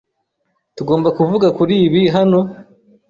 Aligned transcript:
Tugomba 0.75 1.09
kuvuga 1.17 1.47
kuri 1.57 1.73
ibi 1.87 2.01
hano? 2.15 2.39